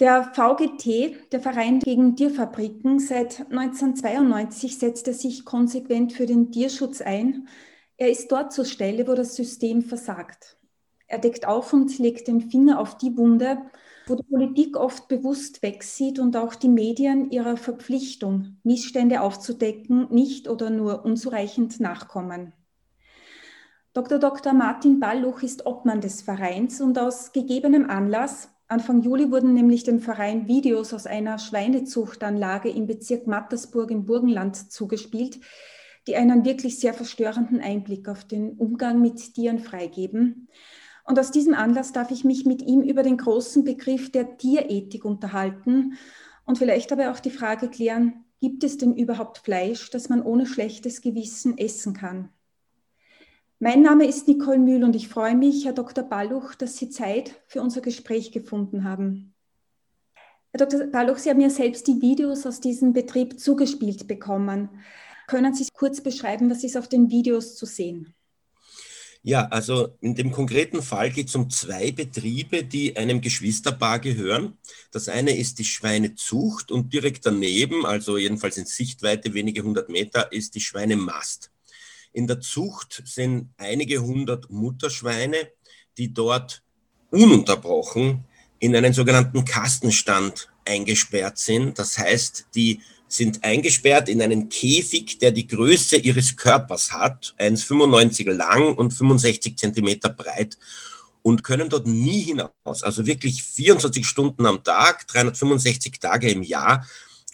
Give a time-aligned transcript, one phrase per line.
[0.00, 7.00] Der VGT, der Verein gegen Tierfabriken, seit 1992 setzt er sich konsequent für den Tierschutz
[7.00, 7.48] ein.
[7.96, 10.56] Er ist dort zur Stelle, wo das System versagt.
[11.08, 13.58] Er deckt auf und legt den Finger auf die Wunde,
[14.06, 20.46] wo die Politik oft bewusst wegsieht und auch die Medien ihrer Verpflichtung, Missstände aufzudecken, nicht
[20.46, 22.52] oder nur unzureichend nachkommen.
[23.94, 24.20] Dr.
[24.20, 24.52] Dr.
[24.52, 29.98] Martin Balluch ist Obmann des Vereins und aus gegebenem Anlass Anfang Juli wurden nämlich dem
[29.98, 35.40] Verein Videos aus einer Schweinezuchtanlage im Bezirk Mattersburg im Burgenland zugespielt,
[36.06, 40.48] die einen wirklich sehr verstörenden Einblick auf den Umgang mit Tieren freigeben.
[41.04, 45.06] Und aus diesem Anlass darf ich mich mit ihm über den großen Begriff der Tierethik
[45.06, 45.94] unterhalten
[46.44, 50.44] und vielleicht aber auch die Frage klären, gibt es denn überhaupt Fleisch, das man ohne
[50.44, 52.28] schlechtes Gewissen essen kann?
[53.60, 56.04] Mein Name ist Nicole Mühl und ich freue mich, Herr Dr.
[56.04, 59.34] Balluch, dass Sie Zeit für unser Gespräch gefunden haben.
[60.52, 60.86] Herr Dr.
[60.86, 64.68] Balluch, Sie haben ja selbst die Videos aus diesem Betrieb zugespielt bekommen.
[65.26, 68.14] Können Sie kurz beschreiben, was ist auf den Videos zu sehen?
[69.24, 74.56] Ja, also in dem konkreten Fall geht es um zwei Betriebe, die einem Geschwisterpaar gehören.
[74.92, 80.30] Das eine ist die Schweinezucht und direkt daneben, also jedenfalls in Sichtweite wenige hundert Meter,
[80.30, 81.50] ist die Schweinemast.
[82.18, 85.36] In der Zucht sind einige hundert Mutterschweine,
[85.98, 86.64] die dort
[87.12, 88.24] ununterbrochen
[88.58, 91.78] in einen sogenannten Kastenstand eingesperrt sind.
[91.78, 98.32] Das heißt, die sind eingesperrt in einen Käfig, der die Größe ihres Körpers hat, 1,95
[98.32, 100.58] lang und 65 Zentimeter breit
[101.22, 102.82] und können dort nie hinaus.
[102.82, 106.84] Also wirklich 24 Stunden am Tag, 365 Tage im Jahr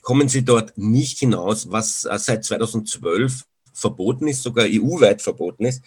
[0.02, 5.82] kommen sie dort nicht hinaus, was äh, seit 2012 verboten ist, sogar EU-weit verboten ist.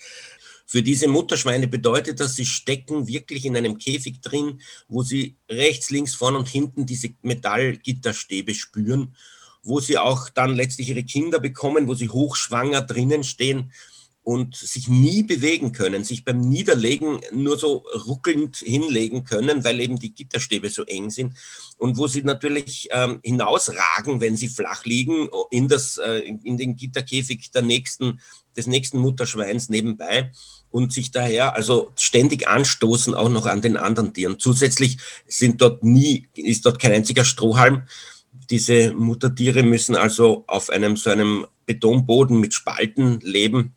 [0.65, 4.59] Für diese Mutterschweine bedeutet das, sie stecken wirklich in einem Käfig drin,
[4.89, 9.15] wo sie rechts, links, vorn und hinten diese Metallgitterstäbe spüren,
[9.63, 13.71] wo sie auch dann letztlich ihre Kinder bekommen, wo sie hochschwanger drinnen stehen
[14.27, 19.99] und sich nie bewegen können, sich beim Niederlegen nur so ruckelnd hinlegen können, weil eben
[19.99, 21.35] die Gitterstäbe so eng sind
[21.77, 26.75] und wo sie natürlich ähm, hinausragen, wenn sie flach liegen, in, das, äh, in den
[26.75, 28.19] Gitterkäfig der nächsten,
[28.57, 30.33] des nächsten Mutterschweins nebenbei
[30.71, 34.39] und sich daher also ständig anstoßen auch noch an den anderen Tieren.
[34.39, 37.83] Zusätzlich sind dort nie, ist dort kein einziger Strohhalm.
[38.49, 43.76] Diese Muttertiere müssen also auf einem so einem Betonboden mit Spalten leben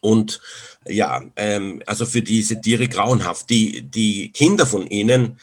[0.00, 0.40] und
[0.86, 3.50] ja, ähm, also für diese Tiere grauenhaft.
[3.50, 5.38] Die, die Kinder von ihnen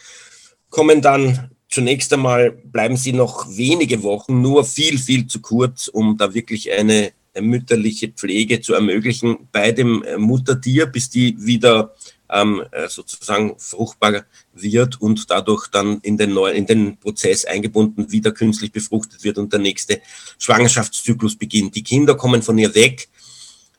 [0.70, 6.16] kommen dann zunächst einmal, bleiben sie noch wenige Wochen, nur viel, viel zu kurz, um
[6.16, 11.94] da wirklich eine mütterliche Pflege zu ermöglichen bei dem Muttertier, bis die wieder
[12.30, 18.10] ähm, äh, sozusagen fruchtbar wird und dadurch dann in den, neuen, in den Prozess eingebunden
[18.10, 20.00] wieder künstlich befruchtet wird und der nächste
[20.38, 21.74] Schwangerschaftszyklus beginnt.
[21.74, 23.08] Die Kinder kommen von ihr weg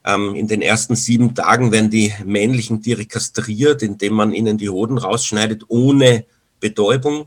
[0.02, 4.96] in den ersten sieben Tagen werden die männlichen Tiere kastriert, indem man ihnen die Hoden
[4.96, 6.24] rausschneidet, ohne
[6.58, 7.26] Betäubung,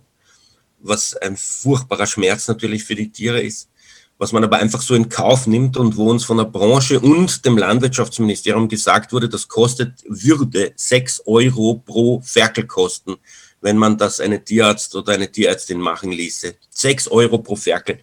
[0.80, 3.70] was ein furchtbarer Schmerz natürlich für die Tiere ist,
[4.18, 7.46] was man aber einfach so in Kauf nimmt und wo uns von der Branche und
[7.46, 13.18] dem Landwirtschaftsministerium gesagt wurde, das kostet, würde sechs Euro pro Ferkel kosten,
[13.62, 16.56] wenn man das eine Tierarzt oder eine Tierärztin machen ließe.
[16.70, 18.00] Sechs Euro pro Ferkel.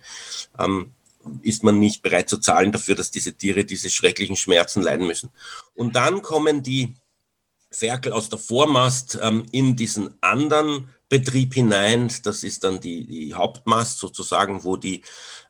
[0.59, 0.93] Ähm,
[1.43, 5.31] ist man nicht bereit zu zahlen dafür, dass diese Tiere diese schrecklichen Schmerzen leiden müssen.
[5.75, 6.95] Und dann kommen die
[7.71, 12.11] Ferkel aus der Vormast ähm, in diesen anderen Betrieb hinein.
[12.25, 15.03] Das ist dann die, die Hauptmast sozusagen, wo die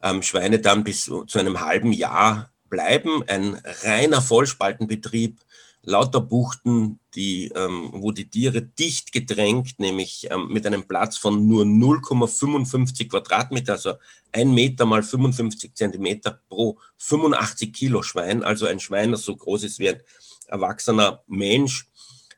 [0.02, 3.22] ähm, Schweine dann bis zu einem halben Jahr bleiben.
[3.26, 5.40] Ein reiner Vollspaltenbetrieb
[5.82, 11.46] lauter Buchten, die, ähm, wo die Tiere dicht gedrängt, nämlich ähm, mit einem Platz von
[11.46, 13.94] nur 0,55 Quadratmeter, also
[14.32, 19.64] ein Meter mal 55 Zentimeter pro 85 Kilo Schwein, also ein Schwein, das so groß
[19.64, 20.02] ist wie ein
[20.48, 21.88] erwachsener Mensch,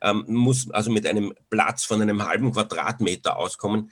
[0.00, 3.90] ähm, muss also mit einem Platz von einem halben Quadratmeter auskommen.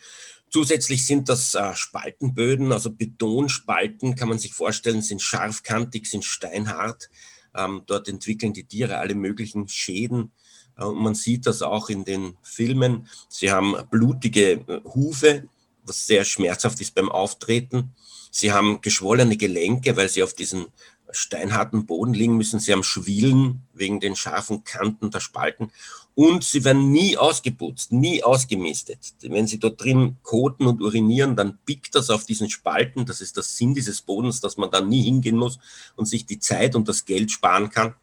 [0.50, 7.08] Zusätzlich sind das äh, Spaltenböden, also Betonspalten, kann man sich vorstellen, sind scharfkantig, sind steinhart
[7.55, 10.32] ähm, dort entwickeln die Tiere alle möglichen Schäden.
[10.79, 13.08] Äh, man sieht das auch in den Filmen.
[13.29, 15.49] Sie haben blutige äh, Hufe,
[15.85, 17.93] was sehr schmerzhaft ist beim Auftreten.
[18.31, 20.67] Sie haben geschwollene Gelenke, weil sie auf diesen
[21.11, 22.61] steinharten Boden liegen müssen.
[22.61, 25.73] Sie haben Schwielen wegen den scharfen Kanten der Spalten
[26.20, 28.99] und sie werden nie ausgeputzt, nie ausgemistet.
[29.22, 33.06] Wenn sie dort drin koten und urinieren, dann biegt das auf diesen Spalten.
[33.06, 35.58] Das ist der Sinn dieses Bodens, dass man da nie hingehen muss
[35.96, 37.94] und sich die Zeit und das Geld sparen kann.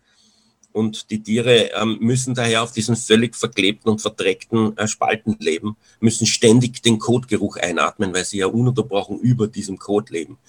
[0.71, 5.77] und die Tiere ähm, müssen daher auf diesen völlig verklebten und verdreckten äh, Spalten leben,
[5.99, 10.39] müssen ständig den Kotgeruch einatmen, weil sie ja ununterbrochen über diesem Kot leben.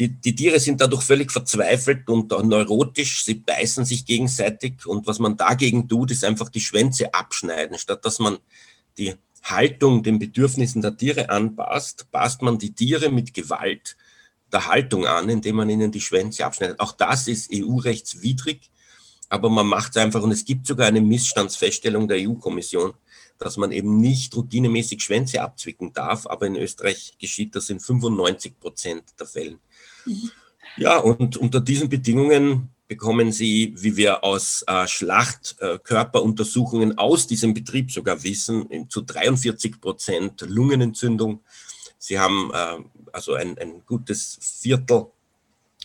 [0.00, 5.18] Die, die Tiere sind dadurch völlig verzweifelt und neurotisch, sie beißen sich gegenseitig und was
[5.18, 7.78] man dagegen tut, ist einfach die Schwänze abschneiden.
[7.78, 8.38] Statt dass man
[8.98, 13.96] die Haltung den Bedürfnissen der Tiere anpasst, passt man die Tiere mit Gewalt
[14.50, 16.80] der Haltung an, indem man ihnen die Schwänze abschneidet.
[16.80, 18.70] Auch das ist EU-rechtswidrig
[19.30, 22.94] aber man macht es einfach und es gibt sogar eine Missstandsfeststellung der EU-Kommission,
[23.38, 28.58] dass man eben nicht routinemäßig Schwänze abzwicken darf, aber in Österreich geschieht das in 95
[28.58, 29.60] Prozent der Fällen.
[30.12, 30.30] Mhm.
[30.76, 37.54] Ja, und unter diesen Bedingungen bekommen Sie, wie wir aus äh, Schlachtkörperuntersuchungen äh, aus diesem
[37.54, 41.40] Betrieb sogar wissen, zu 43 Prozent Lungenentzündung.
[41.98, 42.78] Sie haben äh,
[43.12, 45.06] also ein, ein gutes Viertel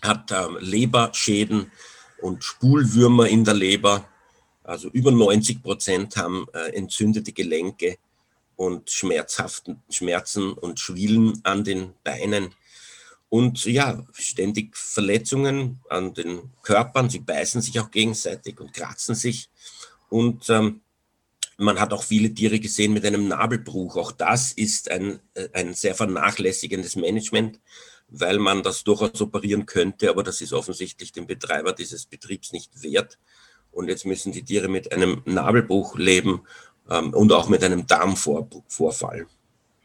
[0.02, 1.72] hat äh, Leberschäden,
[2.26, 4.10] und Spulwürmer in der Leber.
[4.64, 7.98] Also über 90 Prozent haben äh, entzündete Gelenke
[8.56, 12.50] und schmerzhaften Schmerzen und Schwillen an den Beinen.
[13.30, 17.10] Und ja, ständig Verletzungen an den Körpern.
[17.10, 19.50] Sie beißen sich auch gegenseitig und kratzen sich.
[20.10, 20.82] Und ähm,
[21.58, 23.98] man hat auch viele Tiere gesehen mit einem Nabelbruch.
[23.98, 27.60] Auch das ist ein, äh, ein sehr vernachlässigendes Management
[28.08, 32.84] weil man das durchaus operieren könnte, aber das ist offensichtlich dem Betreiber dieses Betriebs nicht
[32.84, 33.18] wert.
[33.72, 36.42] Und jetzt müssen die Tiere mit einem Nabelbruch leben
[36.90, 39.28] ähm, und auch mit einem Darmvorfall.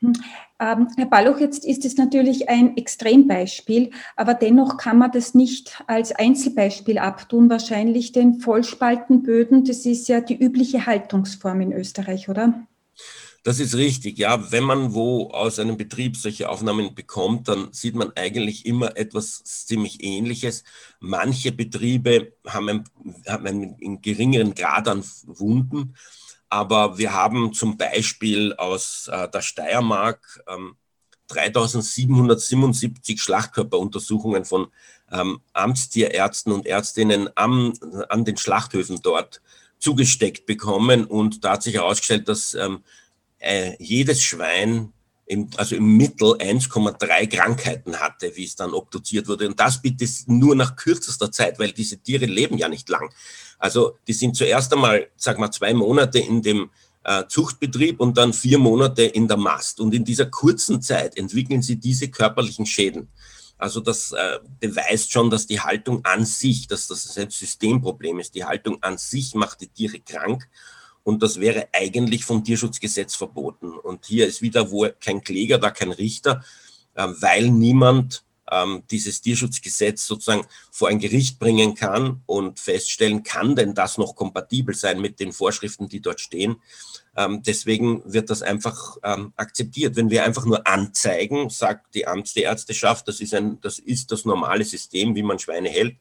[0.00, 0.12] Hm.
[0.58, 5.82] Ähm, Herr Balloch, jetzt ist es natürlich ein Extrembeispiel, aber dennoch kann man das nicht
[5.87, 7.49] als Einzelbeispiel abtun.
[7.50, 12.67] Wahrscheinlich den Vollspaltenböden, das ist ja die übliche Haltungsform in Österreich, oder?
[13.43, 14.52] Das ist richtig, ja.
[14.52, 19.43] Wenn man wo aus einem Betrieb solche Aufnahmen bekommt, dann sieht man eigentlich immer etwas
[19.44, 20.62] ziemlich Ähnliches.
[20.99, 22.85] Manche Betriebe haben, ein,
[23.26, 25.94] haben einen geringeren Grad an Wunden,
[26.50, 30.76] aber wir haben zum Beispiel aus äh, der Steiermark ähm,
[31.29, 34.67] 3777 Schlachtkörperuntersuchungen von
[35.12, 37.73] ähm, Amtstierärzten und Ärztinnen am,
[38.08, 39.41] an den Schlachthöfen dort
[39.79, 41.05] zugesteckt bekommen.
[41.05, 42.82] Und da hat sich herausgestellt, dass ähm,
[43.38, 44.93] äh, jedes Schwein
[45.31, 49.47] im, also im Mittel 1,3 Krankheiten hatte, wie es dann obduziert wurde.
[49.47, 53.15] Und das bitte nur nach kürzester Zeit, weil diese Tiere leben ja nicht lang.
[53.56, 56.71] Also die sind zuerst einmal, sag mal, zwei Monate in dem
[57.05, 59.79] äh, Zuchtbetrieb und dann vier Monate in der Mast.
[59.79, 63.06] Und in dieser kurzen Zeit entwickeln sie diese körperlichen Schäden.
[63.56, 68.35] Also das äh, beweist schon, dass die Haltung an sich, dass das ein Systemproblem ist.
[68.35, 70.49] Die Haltung an sich macht die Tiere krank
[71.05, 73.73] und das wäre eigentlich vom Tierschutzgesetz verboten.
[73.73, 76.44] Und hier ist wieder wo kein Kläger, da kein Richter,
[76.94, 83.55] äh, weil niemand ähm, dieses Tierschutzgesetz sozusagen vor ein Gericht bringen kann und feststellen kann,
[83.55, 86.56] denn das noch kompatibel sein mit den Vorschriften, die dort stehen.
[87.17, 89.96] Ähm, deswegen wird das einfach ähm, akzeptiert.
[89.96, 94.64] Wenn wir einfach nur anzeigen, sagt die Amtsärzteschaft, das ist, ein, das ist das normale
[94.64, 95.99] System, wie man Schweine hält, ähm,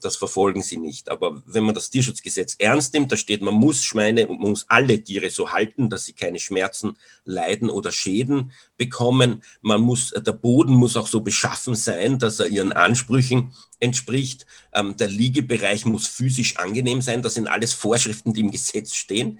[0.00, 1.10] das verfolgen sie nicht.
[1.10, 5.02] Aber wenn man das Tierschutzgesetz ernst nimmt, da steht, man muss Schweine und muss alle
[5.02, 9.42] Tiere so halten, dass sie keine Schmerzen, Leiden oder Schäden bekommen.
[9.60, 14.46] Man muss, der Boden muss auch so beschaffen sein, dass er ihren Ansprüchen entspricht.
[14.72, 17.22] Ähm, der Liegebereich muss physisch angenehm sein.
[17.22, 19.38] Das sind alles Vorschriften, die im Gesetz stehen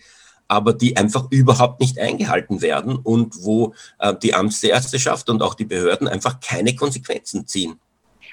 [0.50, 5.66] aber die einfach überhaupt nicht eingehalten werden und wo äh, die Amtsärzteschaft und auch die
[5.66, 7.78] Behörden einfach keine Konsequenzen ziehen.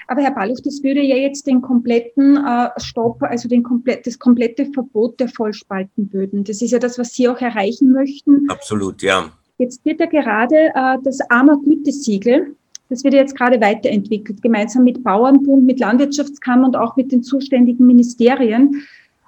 [0.08, 4.18] Aber Herr Balluch, das würde ja jetzt den kompletten äh, Stopp, also den komplett, das
[4.18, 6.44] komplette Verbot der Vollspaltenböden.
[6.44, 8.48] Das ist ja das, was Sie auch erreichen möchten.
[8.48, 9.30] Absolut, ja.
[9.58, 12.54] Jetzt wird ja gerade äh, das AMA Gütesiegel,
[12.88, 17.84] das wird jetzt gerade weiterentwickelt, gemeinsam mit Bauernbund, mit Landwirtschaftskammer und auch mit den zuständigen
[17.84, 18.86] Ministerien.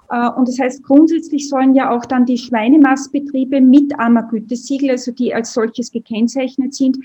[0.09, 5.33] Äh, und das heißt, grundsätzlich sollen ja auch dann die Schweinemastbetriebe mit AMA-Gütesiegel, also die
[5.33, 6.99] als solches gekennzeichnet sind,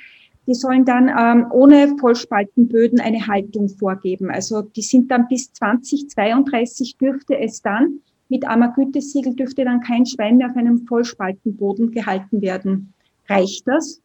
[0.46, 4.30] die sollen dann ähm, ohne Vollspaltenböden eine Haltung vorgeben.
[4.30, 10.38] Also die sind dann bis 2032 dürfte es dann mit Ammergütesiegel dürfte dann kein Schwein
[10.38, 12.94] mehr auf einem Vollspaltenboden gehalten werden.
[13.28, 14.00] Reicht das?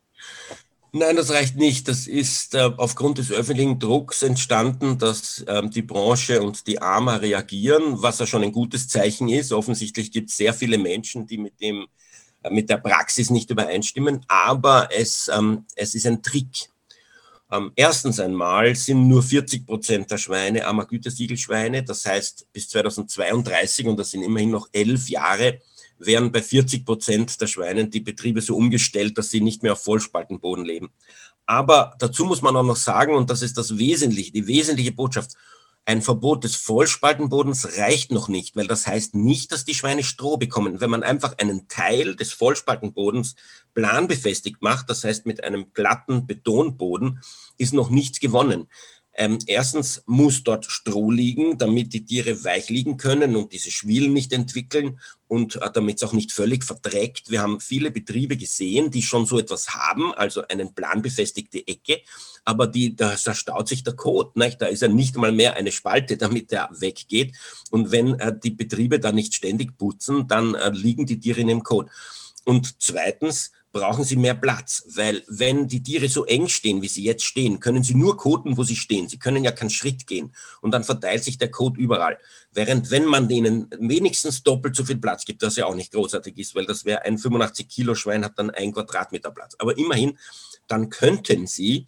[0.91, 1.87] Nein, das reicht nicht.
[1.87, 7.17] Das ist äh, aufgrund des öffentlichen Drucks entstanden, dass ähm, die Branche und die AMA
[7.17, 9.51] reagieren, was ja schon ein gutes Zeichen ist.
[9.51, 11.85] Offensichtlich gibt es sehr viele Menschen, die mit dem
[12.49, 16.69] mit der Praxis nicht übereinstimmen, aber es, ähm, es ist ein Trick.
[17.51, 23.97] Ähm, erstens einmal sind nur 40 Prozent der Schweine Ammergütesiegelschweine, das heißt bis 2032, und
[23.97, 25.59] das sind immerhin noch elf Jahre,
[25.97, 29.83] werden bei 40 Prozent der Schweinen die Betriebe so umgestellt, dass sie nicht mehr auf
[29.83, 30.91] Vollspaltenboden leben.
[31.45, 35.31] Aber dazu muss man auch noch sagen, und das ist das Wesentliche, die wesentliche Botschaft,
[35.85, 40.37] ein Verbot des Vollspaltenbodens reicht noch nicht, weil das heißt nicht, dass die Schweine Stroh
[40.37, 40.81] bekommen.
[40.81, 43.35] Wenn man einfach einen Teil des Vollspaltenbodens
[43.73, 47.21] planbefestigt macht, das heißt mit einem glatten Betonboden,
[47.57, 48.67] ist noch nichts gewonnen.
[49.13, 54.13] Ähm, erstens muss dort Stroh liegen, damit die Tiere weich liegen können und diese Schwielen
[54.13, 57.29] nicht entwickeln und äh, damit es auch nicht völlig verträgt.
[57.29, 62.01] Wir haben viele Betriebe gesehen, die schon so etwas haben, also einen planbefestigte Ecke,
[62.45, 64.37] aber die, da, da staut sich der Kot.
[64.37, 64.61] Nicht?
[64.61, 67.35] Da ist ja nicht mal mehr eine Spalte, damit der weggeht.
[67.71, 71.47] Und wenn äh, die Betriebe da nicht ständig putzen, dann äh, liegen die Tiere in
[71.47, 71.89] dem Kot.
[72.45, 77.03] Und zweitens, brauchen sie mehr Platz, weil wenn die Tiere so eng stehen, wie sie
[77.03, 79.07] jetzt stehen, können sie nur koten, wo sie stehen.
[79.07, 82.17] Sie können ja keinen Schritt gehen und dann verteilt sich der Kot überall.
[82.51, 86.37] Während wenn man denen wenigstens doppelt so viel Platz gibt, das ja auch nicht großartig
[86.37, 89.55] ist, weil das wäre ein 85 Kilo Schwein hat dann ein Quadratmeter Platz.
[89.59, 90.17] Aber immerhin,
[90.67, 91.87] dann könnten sie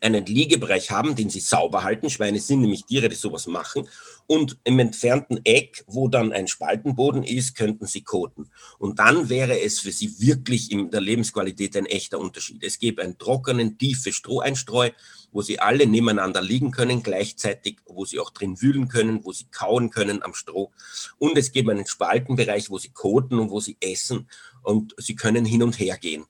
[0.00, 2.10] einen Liegebereich haben, den sie sauber halten.
[2.10, 3.88] Schweine sind nämlich Tiere, die sowas machen.
[4.26, 8.50] Und im entfernten Eck, wo dann ein Spaltenboden ist, könnten sie koten.
[8.78, 12.62] Und dann wäre es für sie wirklich in der Lebensqualität ein echter Unterschied.
[12.62, 14.90] Es gäbe einen trockenen, tiefe Stroheinstreu,
[15.32, 19.46] wo sie alle nebeneinander liegen können, gleichzeitig, wo sie auch drin wühlen können, wo sie
[19.50, 20.70] kauen können am Stroh.
[21.18, 24.28] Und es gäbe einen Spaltenbereich, wo sie koten und wo sie essen
[24.62, 26.24] und sie können hin und her gehen.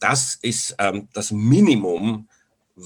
[0.00, 2.28] Das ist ähm, das Minimum,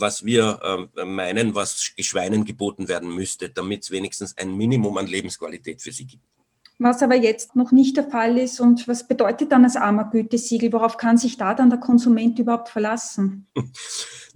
[0.00, 5.06] was wir äh, meinen, was Schweinen geboten werden müsste, damit es wenigstens ein Minimum an
[5.06, 6.24] Lebensqualität für sie gibt.
[6.78, 10.72] Was aber jetzt noch nicht der Fall ist und was bedeutet dann das Armer-Gütesiegel?
[10.72, 13.46] Worauf kann sich da dann der Konsument überhaupt verlassen?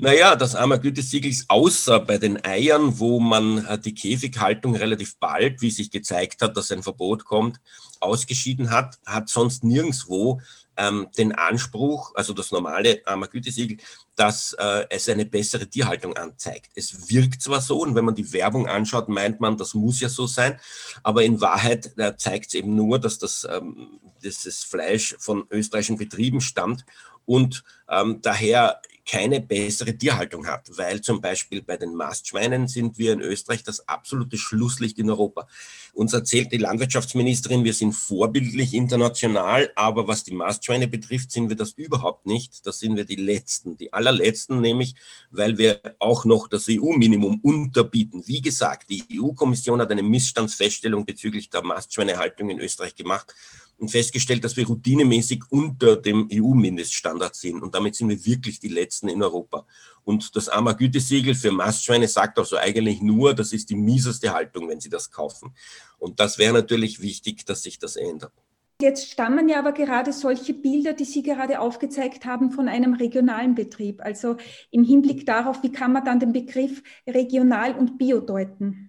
[0.01, 5.61] Naja, das Armer-Gütesiegel ist außer bei den Eiern, wo man äh, die Käfighaltung relativ bald,
[5.61, 7.61] wie sich gezeigt hat, dass ein Verbot kommt,
[7.99, 10.41] ausgeschieden hat, hat sonst nirgendwo
[10.79, 13.79] ähm, den Anspruch, also das normale Armer-Gütesiegel,
[14.17, 16.71] dass äh, es eine bessere Tierhaltung anzeigt.
[16.75, 20.09] Es wirkt zwar so, und wenn man die Werbung anschaut, meint man, das muss ja
[20.09, 20.59] so sein,
[21.03, 25.99] aber in Wahrheit äh, zeigt es eben nur, dass das, ähm, das Fleisch von österreichischen
[25.99, 26.87] Betrieben stammt
[27.27, 33.15] und ähm, daher keine bessere Tierhaltung hat, weil zum Beispiel bei den Mastschweinen sind wir
[33.15, 35.49] in Österreich das absolute Schlusslicht in Europa.
[35.95, 41.57] Uns erzählt die Landwirtschaftsministerin, wir sind vorbildlich international, aber was die Mastschweine betrifft, sind wir
[41.57, 42.67] das überhaupt nicht.
[42.67, 44.95] Da sind wir die Letzten, die allerletzten, nämlich
[45.31, 48.23] weil wir auch noch das EU-Minimum unterbieten.
[48.27, 53.35] Wie gesagt, die EU-Kommission hat eine Missstandsfeststellung bezüglich der Mastschweinehaltung in Österreich gemacht
[53.79, 57.63] und festgestellt, dass wir routinemäßig unter dem EU-Mindeststandard sind.
[57.63, 59.65] Und damit sind wir wirklich die Letzten in Europa.
[60.05, 64.81] Und das AMA-Gütesiegel für Mastschweine sagt also eigentlich nur, das ist die mieseste Haltung, wenn
[64.81, 65.55] Sie das kaufen.
[65.99, 68.33] Und das wäre natürlich wichtig, dass sich das ändert.
[68.81, 73.55] Jetzt stammen ja aber gerade solche Bilder, die Sie gerade aufgezeigt haben, von einem regionalen
[73.55, 74.01] Betrieb.
[74.05, 74.37] Also
[74.71, 78.88] im Hinblick darauf, wie kann man dann den Begriff regional und bio deuten?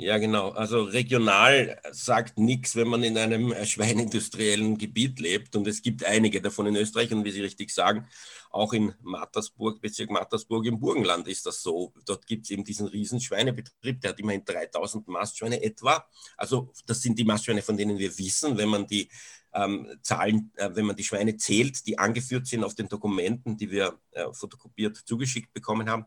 [0.00, 0.48] Ja, genau.
[0.48, 5.54] Also regional sagt nichts, wenn man in einem schweinindustriellen Gebiet lebt.
[5.56, 7.12] Und es gibt einige davon in Österreich.
[7.12, 8.08] Und wie Sie richtig sagen,
[8.50, 11.92] auch in Mattersburg, Bezirk Mattersburg im Burgenland ist das so.
[12.06, 16.02] Dort gibt es eben diesen riesen Schweinebetrieb, der hat immerhin 3000 Mastschweine etwa.
[16.38, 19.10] Also das sind die Mastschweine, von denen wir wissen, wenn man die
[19.52, 23.70] ähm, Zahlen, äh, wenn man die Schweine zählt, die angeführt sind auf den Dokumenten, die
[23.70, 26.06] wir äh, fotokopiert zugeschickt bekommen haben.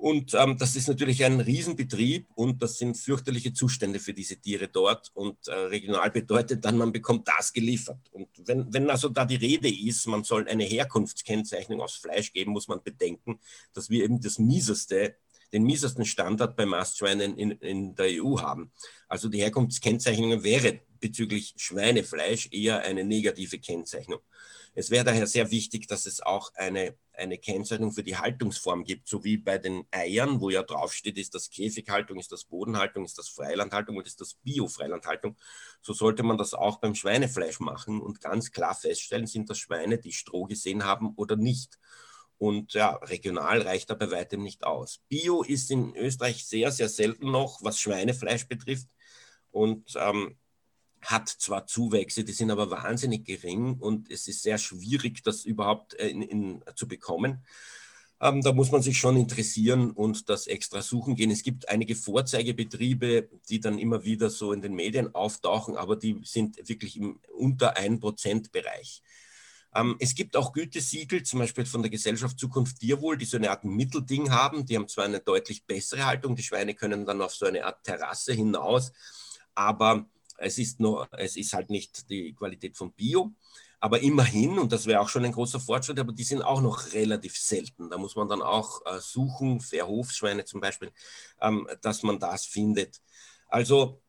[0.00, 4.66] Und ähm, das ist natürlich ein Riesenbetrieb und das sind fürchterliche Zustände für diese Tiere
[4.66, 5.10] dort.
[5.12, 8.00] Und äh, regional bedeutet dann, man bekommt das geliefert.
[8.10, 12.52] Und wenn, wenn also da die Rede ist, man soll eine Herkunftskennzeichnung aufs Fleisch geben,
[12.52, 13.40] muss man bedenken,
[13.74, 15.16] dass wir eben das mieseste,
[15.52, 18.72] den miesesten Standard bei Mastschweinen in, in der EU haben.
[19.06, 24.20] Also die Herkunftskennzeichnung wäre bezüglich Schweinefleisch eher eine negative Kennzeichnung.
[24.74, 29.08] Es wäre daher sehr wichtig, dass es auch eine, eine Kennzeichnung für die Haltungsform gibt,
[29.08, 33.18] so wie bei den Eiern, wo ja draufsteht, ist das Käfighaltung, ist das Bodenhaltung, ist
[33.18, 35.36] das Freilandhaltung und ist das Bio-Freilandhaltung.
[35.82, 39.98] So sollte man das auch beim Schweinefleisch machen und ganz klar feststellen, sind das Schweine,
[39.98, 41.78] die Stroh gesehen haben oder nicht.
[42.38, 45.00] Und ja, regional reicht da bei weitem nicht aus.
[45.08, 48.88] Bio ist in Österreich sehr, sehr selten noch, was Schweinefleisch betrifft.
[49.50, 50.38] Und ähm,
[51.02, 55.94] hat zwar Zuwächse, die sind aber wahnsinnig gering und es ist sehr schwierig, das überhaupt
[55.94, 57.44] äh, in, in, zu bekommen.
[58.22, 61.30] Ähm, da muss man sich schon interessieren und das extra suchen gehen.
[61.30, 66.20] Es gibt einige Vorzeigebetriebe, die dann immer wieder so in den Medien auftauchen, aber die
[66.24, 69.02] sind wirklich im unter 1% Bereich.
[69.74, 73.50] Ähm, es gibt auch Gütesiegel, zum Beispiel von der Gesellschaft Zukunft Tierwohl, die so eine
[73.50, 74.66] Art Mittelding haben.
[74.66, 77.84] Die haben zwar eine deutlich bessere Haltung, die Schweine können dann auf so eine Art
[77.84, 78.92] Terrasse hinaus,
[79.54, 80.06] aber
[80.40, 83.32] es ist, nur, es ist halt nicht die Qualität von Bio.
[83.82, 86.92] Aber immerhin, und das wäre auch schon ein großer Fortschritt, aber die sind auch noch
[86.92, 87.88] relativ selten.
[87.88, 90.92] Da muss man dann auch äh, suchen, Verhofsschweine zum Beispiel,
[91.40, 93.00] ähm, dass man das findet.
[93.48, 94.02] Also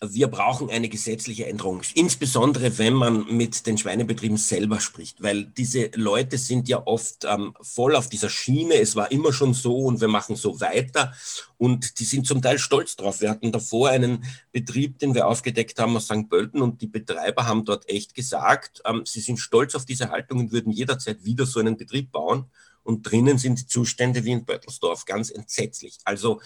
[0.00, 5.90] wir brauchen eine gesetzliche Änderung, insbesondere wenn man mit den Schweinebetrieben selber spricht, weil diese
[5.94, 10.00] Leute sind ja oft ähm, voll auf dieser Schiene, es war immer schon so und
[10.00, 11.14] wir machen so weiter
[11.56, 13.20] und die sind zum Teil stolz drauf.
[13.20, 16.28] Wir hatten davor einen Betrieb, den wir aufgedeckt haben aus St.
[16.28, 20.38] Pölten und die Betreiber haben dort echt gesagt, ähm, sie sind stolz auf diese Haltung
[20.38, 22.46] und würden jederzeit wieder so einen Betrieb bauen
[22.84, 25.98] und drinnen sind die Zustände wie in Böttelsdorf ganz entsetzlich.
[26.04, 26.40] Also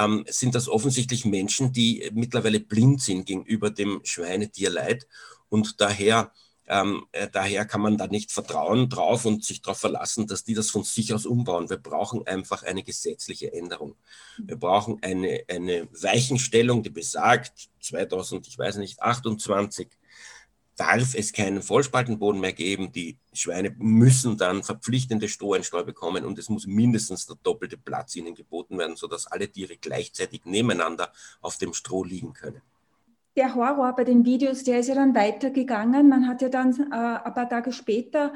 [0.00, 5.06] ähm, sind das offensichtlich Menschen, die mittlerweile blind sind gegenüber dem Schweinetierleid
[5.48, 6.32] und daher
[6.70, 10.54] ähm, äh, daher kann man da nicht vertrauen drauf und sich darauf verlassen, dass die
[10.54, 11.68] das von sich aus umbauen.
[11.68, 13.96] Wir brauchen einfach eine gesetzliche Änderung.
[14.38, 19.88] Wir brauchen eine, eine Weichenstellung, die besagt, 2000, ich weiß nicht, 28
[20.80, 22.90] darf es keinen Vollspaltenboden mehr geben.
[22.90, 28.34] Die Schweine müssen dann verpflichtende Stroheinstreu bekommen und es muss mindestens der doppelte Platz ihnen
[28.34, 32.62] geboten werden, sodass alle Tiere gleichzeitig nebeneinander auf dem Stroh liegen können.
[33.36, 36.08] Der Horror bei den Videos, der ist ja dann weitergegangen.
[36.08, 38.32] Man hat ja dann äh, ein paar Tage später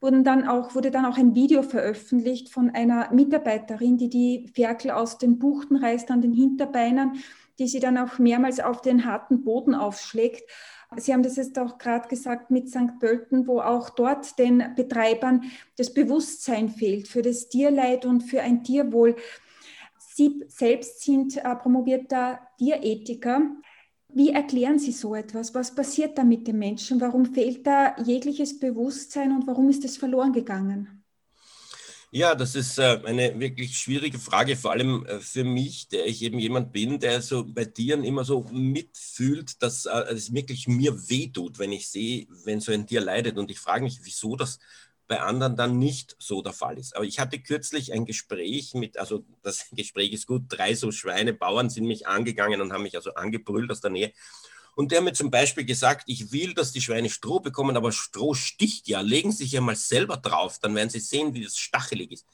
[0.00, 4.90] wurden dann auch, wurde dann auch ein Video veröffentlicht von einer Mitarbeiterin, die die Ferkel
[4.90, 7.22] aus den Buchten reißt an den Hinterbeinen,
[7.58, 10.42] die sie dann auch mehrmals auf den harten Boden aufschlägt.
[10.98, 12.98] Sie haben das jetzt auch gerade gesagt mit St.
[13.00, 15.42] Pölten, wo auch dort den Betreibern
[15.76, 19.16] das Bewusstsein fehlt für das Tierleid und für ein Tierwohl.
[19.98, 23.42] Sie selbst sind äh, promovierter Tierethiker.
[24.08, 25.54] Wie erklären Sie so etwas?
[25.54, 27.00] Was passiert da mit den Menschen?
[27.00, 30.93] Warum fehlt da jegliches Bewusstsein und warum ist es verloren gegangen?
[32.16, 36.22] Ja, das ist äh, eine wirklich schwierige Frage, vor allem äh, für mich, der ich
[36.22, 41.08] eben jemand bin, der so bei Tieren immer so mitfühlt, dass äh, es wirklich mir
[41.08, 43.36] wehtut, wenn ich sehe, wenn so ein Tier leidet.
[43.36, 44.60] Und ich frage mich, wieso das
[45.08, 46.94] bei anderen dann nicht so der Fall ist.
[46.94, 51.68] Aber ich hatte kürzlich ein Gespräch mit, also das Gespräch ist gut, drei so Schweinebauern
[51.68, 54.12] sind mich angegangen und haben mich also angebrüllt aus der Nähe.
[54.74, 57.92] Und der hat mir zum Beispiel gesagt, ich will, dass die Schweine Stroh bekommen, aber
[57.92, 59.00] Stroh sticht ja.
[59.00, 62.26] Legen Sie sich ja mal selber drauf, dann werden Sie sehen, wie das stachelig ist.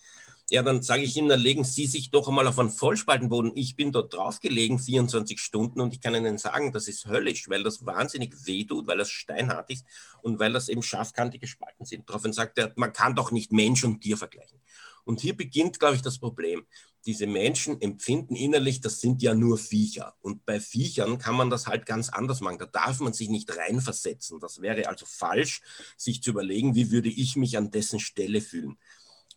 [0.50, 3.53] Ja, dann sage ich Ihnen, dann legen Sie sich doch einmal auf einen Vollspaltenboden.
[3.55, 7.48] Ich bin dort drauf gelegen, 24 Stunden, und ich kann Ihnen sagen, das ist höllisch,
[7.48, 9.85] weil das wahnsinnig wehtut, weil das steinhart ist
[10.22, 12.09] und weil das eben scharfkantige Spalten sind.
[12.09, 14.59] Daraufhin sagt er, man kann doch nicht Mensch und Tier vergleichen.
[15.05, 16.65] Und hier beginnt, glaube ich, das Problem
[17.07, 20.15] diese Menschen empfinden innerlich, das sind ja nur Viecher.
[20.21, 22.59] Und bei Viechern kann man das halt ganz anders machen.
[22.59, 24.39] Da darf man sich nicht reinversetzen.
[24.41, 25.63] Das wäre also falsch,
[25.97, 28.77] sich zu überlegen, wie würde ich mich an dessen Stelle fühlen.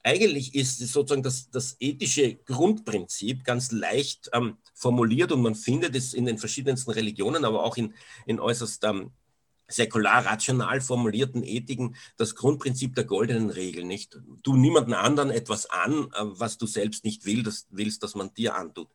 [0.05, 6.13] Eigentlich ist sozusagen das, das ethische Grundprinzip ganz leicht ähm, formuliert und man findet es
[6.13, 7.93] in den verschiedensten Religionen, aber auch in,
[8.25, 9.11] in äußerst ähm,
[9.67, 14.19] säkular rational formulierten Ethiken das Grundprinzip der goldenen Regel nicht.
[14.43, 18.55] Du niemanden anderen etwas an, äh, was du selbst nicht willst, willst dass man dir
[18.55, 18.89] antut.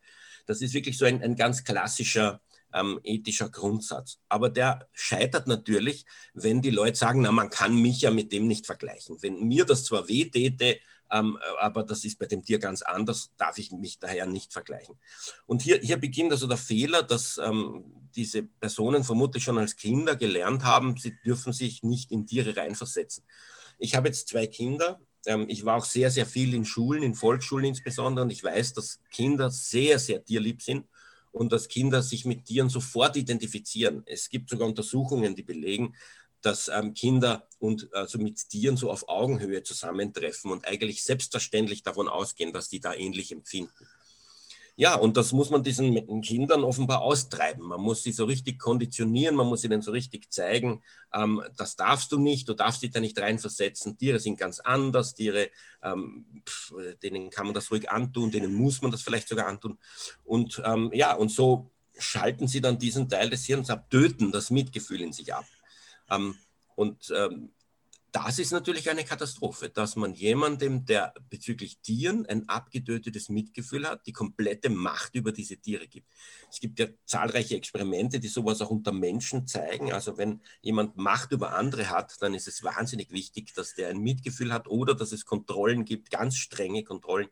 [0.45, 2.41] Das ist wirklich so ein, ein ganz klassischer
[2.73, 4.19] ähm, ethischer Grundsatz.
[4.29, 8.47] Aber der scheitert natürlich, wenn die Leute sagen, na, man kann mich ja mit dem
[8.47, 9.17] nicht vergleichen.
[9.21, 13.57] Wenn mir das zwar weh täte, aber das ist bei dem Tier ganz anders, darf
[13.57, 14.95] ich mich daher nicht vergleichen.
[15.45, 17.83] Und hier, hier beginnt also der Fehler, dass ähm,
[18.15, 23.23] diese Personen vermutlich schon als Kinder gelernt haben, sie dürfen sich nicht in Tiere reinversetzen.
[23.79, 24.99] Ich habe jetzt zwei Kinder.
[25.25, 28.73] Ähm, ich war auch sehr, sehr viel in Schulen, in Volksschulen insbesondere, und ich weiß,
[28.73, 30.85] dass Kinder sehr, sehr tierlieb sind
[31.31, 34.03] und dass Kinder sich mit Tieren sofort identifizieren.
[34.05, 35.95] Es gibt sogar Untersuchungen, die belegen,
[36.41, 42.07] dass ähm, Kinder und also mit Tieren so auf Augenhöhe zusammentreffen und eigentlich selbstverständlich davon
[42.07, 43.87] ausgehen, dass die da ähnlich empfinden.
[44.79, 47.67] Ja, und das muss man diesen Kindern offenbar austreiben.
[47.67, 50.81] Man muss sie so richtig konditionieren, man muss ihnen so richtig zeigen,
[51.13, 53.97] ähm, das darfst du nicht, du darfst dich da nicht reinversetzen.
[53.97, 55.49] Tiere sind ganz anders, Tiere,
[55.83, 56.73] ähm, pf,
[57.03, 59.77] denen kann man das ruhig antun, denen muss man das vielleicht sogar antun.
[60.23, 64.49] Und ähm, ja, und so schalten sie dann diesen Teil des Hirns ab, töten das
[64.49, 65.45] Mitgefühl in sich ab.
[66.09, 66.35] Ähm,
[66.75, 67.51] und ähm,
[68.11, 74.07] das ist natürlich eine Katastrophe, dass man jemandem, der bezüglich Tieren ein abgetötetes Mitgefühl hat,
[74.07, 76.07] die komplette Macht über diese Tiere gibt.
[76.51, 79.93] Es gibt ja zahlreiche Experimente, die sowas auch unter Menschen zeigen.
[79.93, 83.99] Also wenn jemand Macht über andere hat, dann ist es wahnsinnig wichtig, dass der ein
[83.99, 87.29] Mitgefühl hat oder dass es Kontrollen gibt, ganz strenge Kontrollen,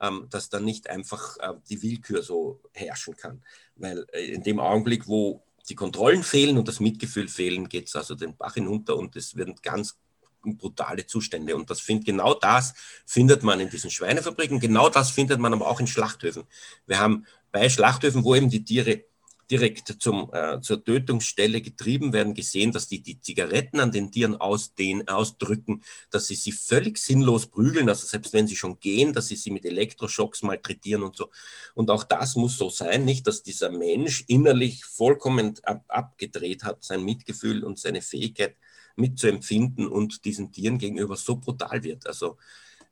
[0.00, 3.42] ähm, dass dann nicht einfach äh, die Willkür so herrschen kann.
[3.74, 7.96] Weil äh, in dem Augenblick, wo die Kontrollen fehlen und das Mitgefühl fehlen, geht es
[7.96, 9.98] also den Bach hinunter und es werden ganz
[10.42, 11.54] brutale Zustände.
[11.54, 12.74] Und das findet genau das
[13.06, 16.44] findet man in diesen Schweinefabriken, genau das findet man aber auch in Schlachthöfen.
[16.86, 19.04] Wir haben bei Schlachthöfen, wo eben die Tiere
[19.50, 24.36] direkt zum, äh, zur Tötungsstelle getrieben werden, gesehen, dass die die Zigaretten an den Tieren
[24.36, 29.28] ausdehnen, ausdrücken, dass sie sie völlig sinnlos prügeln, also selbst wenn sie schon gehen, dass
[29.28, 31.30] sie sie mit Elektroschocks malträtieren und so.
[31.74, 36.82] Und auch das muss so sein, nicht, dass dieser Mensch innerlich vollkommen ab, abgedreht hat,
[36.82, 38.56] sein Mitgefühl und seine Fähigkeit
[38.96, 42.06] mitzuempfinden und diesen Tieren gegenüber so brutal wird.
[42.06, 42.36] Also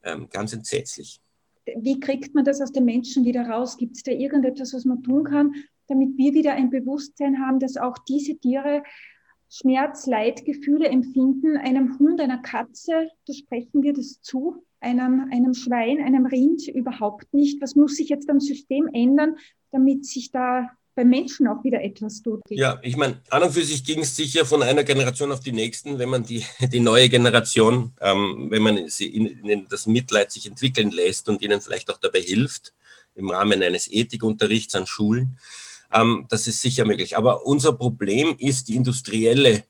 [0.02, 1.20] ähm, ganz entsetzlich.
[1.76, 3.76] Wie kriegt man das aus den Menschen wieder raus?
[3.76, 5.54] Gibt es da irgendetwas, was man tun kann,
[5.90, 8.82] damit wir wieder ein Bewusstsein haben, dass auch diese Tiere
[9.50, 11.56] Schmerz, Leid, Gefühle empfinden.
[11.56, 17.34] Einem Hund, einer Katze, da sprechen wir das zu, einem, einem Schwein, einem Rind überhaupt
[17.34, 17.60] nicht.
[17.60, 19.36] Was muss sich jetzt am System ändern,
[19.72, 22.42] damit sich da beim Menschen auch wieder etwas tut.
[22.50, 25.52] Ja, ich meine, an und für sich ging es sicher von einer Generation auf die
[25.52, 30.30] nächsten, wenn man die, die neue Generation, ähm, wenn man sie in, in das Mitleid
[30.32, 32.74] sich entwickeln lässt und ihnen vielleicht auch dabei hilft,
[33.14, 35.38] im Rahmen eines Ethikunterrichts an Schulen,
[35.92, 37.16] ähm, das ist sicher möglich.
[37.16, 39.64] Aber unser Problem ist die industrielle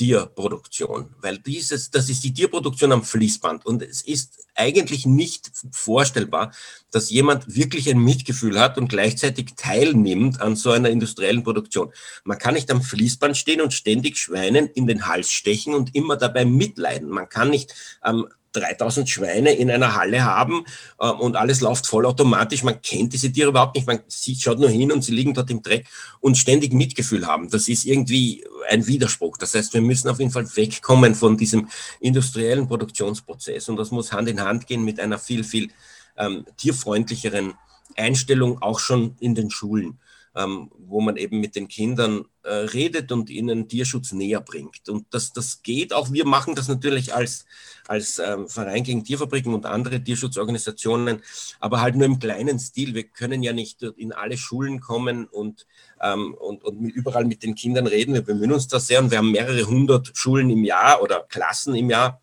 [0.00, 6.52] Tierproduktion, weil dieses, das ist die Tierproduktion am Fließband und es ist eigentlich nicht vorstellbar,
[6.90, 11.92] dass jemand wirklich ein Mitgefühl hat und gleichzeitig teilnimmt an so einer industriellen Produktion.
[12.24, 16.16] Man kann nicht am Fließband stehen und ständig Schweinen in den Hals stechen und immer
[16.16, 17.10] dabei mitleiden.
[17.10, 20.64] Man kann nicht ähm, 3000 Schweine in einer Halle haben
[20.98, 22.62] äh, und alles läuft vollautomatisch.
[22.62, 23.86] Man kennt diese Tiere überhaupt nicht.
[23.86, 25.86] Man sieht, schaut nur hin und sie liegen dort im Dreck
[26.20, 27.50] und ständig Mitgefühl haben.
[27.50, 29.36] Das ist irgendwie ein Widerspruch.
[29.36, 31.68] Das heißt, wir müssen auf jeden Fall wegkommen von diesem
[32.00, 35.70] industriellen Produktionsprozess und das muss Hand in Hand gehen mit einer viel, viel
[36.16, 37.54] ähm, tierfreundlicheren
[37.96, 39.98] Einstellung, auch schon in den Schulen
[40.36, 44.88] ähm, wo man eben mit den Kindern äh, redet und ihnen Tierschutz näher bringt.
[44.88, 46.12] Und das, das geht auch.
[46.12, 47.46] Wir machen das natürlich als,
[47.88, 51.22] als ähm, Verein gegen Tierfabriken und andere Tierschutzorganisationen,
[51.58, 52.94] aber halt nur im kleinen Stil.
[52.94, 55.66] Wir können ja nicht in alle Schulen kommen und,
[56.00, 58.14] ähm, und, und überall mit den Kindern reden.
[58.14, 61.74] Wir bemühen uns da sehr und wir haben mehrere hundert Schulen im Jahr oder Klassen
[61.74, 62.20] im Jahr.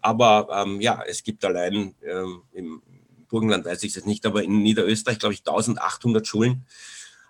[0.00, 2.82] Aber ähm, ja, es gibt allein ähm, im
[3.28, 6.64] Burgenland, weiß ich es jetzt nicht, aber in Niederösterreich, glaube ich, 1800 Schulen.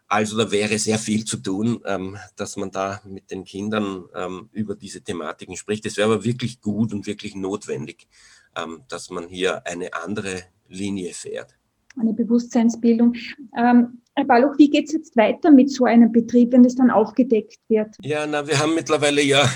[0.09, 4.49] Also da wäre sehr viel zu tun, ähm, dass man da mit den Kindern ähm,
[4.53, 5.85] über diese Thematiken spricht.
[5.85, 8.09] Es wäre aber wirklich gut und wirklich notwendig,
[8.57, 11.55] ähm, dass man hier eine andere Linie fährt.
[12.01, 13.14] Eine Bewusstseinsbildung.
[13.57, 16.90] Ähm, Herr Balluch, wie geht es jetzt weiter mit so einem Betrieb, wenn das dann
[16.90, 17.94] aufgedeckt wird?
[18.03, 19.49] Ja, na, wir haben mittlerweile ja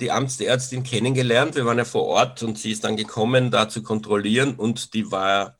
[0.00, 1.54] die Amtsärztin kennengelernt.
[1.54, 5.10] Wir waren ja vor Ort und sie ist dann gekommen, da zu kontrollieren und die
[5.10, 5.58] war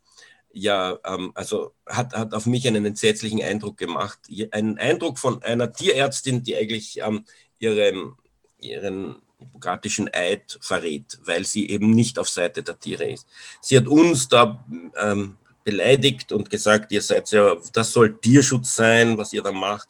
[0.53, 4.19] ja, ähm, also hat, hat auf mich einen entsetzlichen Eindruck gemacht.
[4.51, 7.25] Einen Eindruck von einer Tierärztin, die eigentlich ähm,
[7.59, 8.17] ihren,
[8.59, 13.27] ihren hippokratischen Eid verrät, weil sie eben nicht auf Seite der Tiere ist.
[13.61, 14.65] Sie hat uns da
[14.97, 19.89] ähm, beleidigt und gesagt, ihr seid ja, das soll Tierschutz sein, was ihr da macht.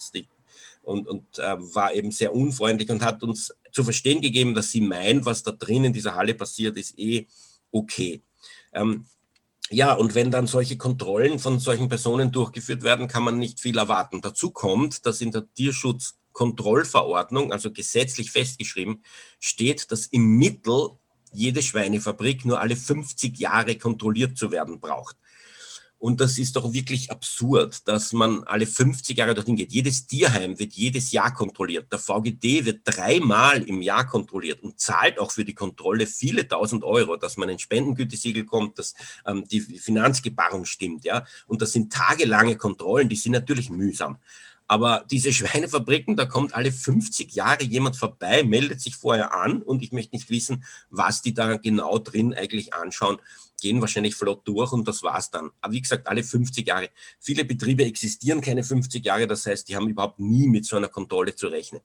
[0.82, 4.80] Und, und äh, war eben sehr unfreundlich und hat uns zu verstehen gegeben, dass sie
[4.80, 7.26] meint, was da drin in dieser Halle passiert, ist eh
[7.70, 8.20] okay.
[8.72, 9.06] Ähm,
[9.72, 13.78] ja, und wenn dann solche Kontrollen von solchen Personen durchgeführt werden, kann man nicht viel
[13.78, 14.20] erwarten.
[14.20, 19.02] Dazu kommt, dass in der Tierschutzkontrollverordnung, also gesetzlich festgeschrieben,
[19.40, 20.90] steht, dass im Mittel
[21.32, 25.16] jede Schweinefabrik nur alle 50 Jahre kontrolliert zu werden braucht.
[26.02, 29.70] Und das ist doch wirklich absurd, dass man alle 50 Jahre dorthin geht.
[29.70, 31.92] Jedes Tierheim wird jedes Jahr kontrolliert.
[31.92, 36.82] Der VGD wird dreimal im Jahr kontrolliert und zahlt auch für die Kontrolle viele tausend
[36.82, 41.04] Euro, dass man ein Spendengütesiegel kommt, dass ähm, die Finanzgebarung stimmt.
[41.04, 41.24] Ja?
[41.46, 44.18] Und das sind tagelange Kontrollen, die sind natürlich mühsam.
[44.66, 49.84] Aber diese Schweinefabriken, da kommt alle 50 Jahre jemand vorbei, meldet sich vorher an und
[49.84, 53.18] ich möchte nicht wissen, was die da genau drin eigentlich anschauen
[53.62, 55.50] gehen wahrscheinlich flott durch und das war's dann.
[55.60, 56.90] Aber wie gesagt, alle 50 Jahre.
[57.20, 60.88] Viele Betriebe existieren keine 50 Jahre, das heißt, die haben überhaupt nie mit so einer
[60.88, 61.80] Kontrolle zu rechnen.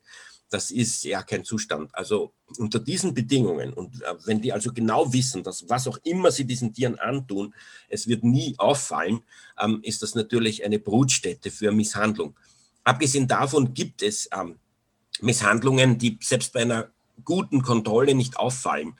[0.49, 1.93] Das ist ja kein Zustand.
[1.93, 6.31] Also unter diesen Bedingungen und äh, wenn die also genau wissen, dass was auch immer
[6.31, 7.53] sie diesen Tieren antun,
[7.89, 9.21] es wird nie auffallen,
[9.61, 12.35] ähm, ist das natürlich eine Brutstätte für Misshandlung.
[12.83, 14.55] Abgesehen davon gibt es ähm,
[15.21, 16.89] Misshandlungen, die selbst bei einer
[17.23, 18.97] guten Kontrolle nicht auffallen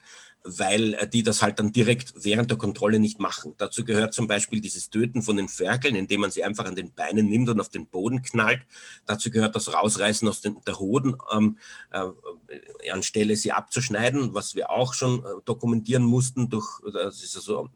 [0.56, 3.54] weil äh, die das halt dann direkt während der Kontrolle nicht machen.
[3.58, 6.92] Dazu gehört zum Beispiel dieses Töten von den Ferkeln, indem man sie einfach an den
[6.92, 8.62] Beinen nimmt und auf den Boden knallt.
[9.06, 11.58] Dazu gehört das Rausreißen aus den, der Hoden, ähm,
[11.90, 17.68] äh, anstelle sie abzuschneiden, was wir auch schon äh, dokumentieren mussten durch, das ist also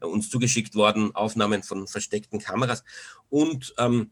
[0.00, 2.84] uns zugeschickt worden, Aufnahmen von versteckten Kameras.
[3.28, 4.10] Und ähm,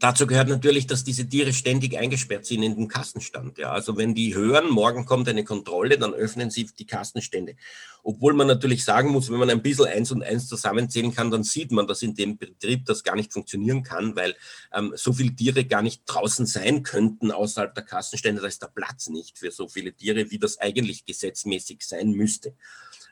[0.00, 3.58] Dazu gehört natürlich, dass diese Tiere ständig eingesperrt sind in den Kassenstand.
[3.58, 3.70] Ja.
[3.70, 7.54] Also wenn die hören, morgen kommt eine Kontrolle, dann öffnen sie die Kassenstände.
[8.02, 11.44] Obwohl man natürlich sagen muss, wenn man ein bisschen eins und eins zusammenzählen kann, dann
[11.44, 14.34] sieht man, dass in dem Betrieb das gar nicht funktionieren kann, weil
[14.72, 18.40] ähm, so viele Tiere gar nicht draußen sein könnten außerhalb der Kassenstände.
[18.40, 22.54] Da ist der Platz nicht für so viele Tiere, wie das eigentlich gesetzmäßig sein müsste.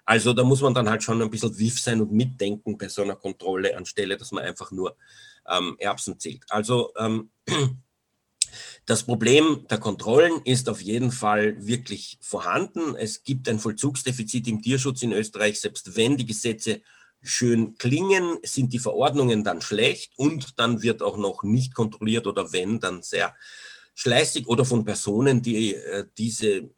[0.07, 3.03] Also da muss man dann halt schon ein bisschen wiff sein und mitdenken bei so
[3.03, 4.97] einer Kontrolle, anstelle dass man einfach nur
[5.51, 6.45] ähm, Erbsen zählt.
[6.49, 7.31] Also ähm,
[8.87, 12.95] das Problem der Kontrollen ist auf jeden Fall wirklich vorhanden.
[12.97, 15.61] Es gibt ein Vollzugsdefizit im Tierschutz in Österreich.
[15.61, 16.81] Selbst wenn die Gesetze
[17.21, 22.53] schön klingen, sind die Verordnungen dann schlecht und dann wird auch noch nicht kontrolliert oder
[22.53, 23.35] wenn, dann sehr
[23.95, 26.71] schleißig oder von Personen, die äh, diese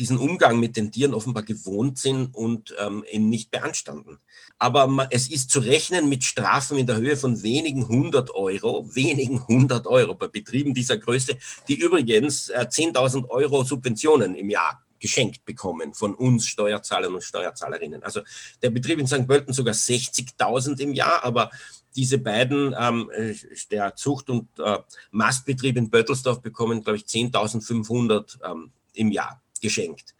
[0.00, 4.18] diesen Umgang mit den Tieren offenbar gewohnt sind und ähm, ihn nicht beanstanden.
[4.58, 9.46] Aber es ist zu rechnen mit Strafen in der Höhe von wenigen hundert Euro, wenigen
[9.46, 11.36] hundert Euro bei Betrieben dieser Größe,
[11.68, 18.02] die übrigens äh, 10.000 Euro Subventionen im Jahr geschenkt bekommen von uns Steuerzahlern und Steuerzahlerinnen.
[18.02, 18.20] Also
[18.62, 19.26] der Betrieb in St.
[19.26, 21.50] Pölten sogar 60.000 im Jahr, aber
[21.96, 23.34] diese beiden, ähm, äh,
[23.70, 24.78] der Zucht- und äh,
[25.10, 30.14] Mastbetrieb in Böttelsdorf bekommen, glaube ich, 10.500 ähm, im Jahr geschenkt.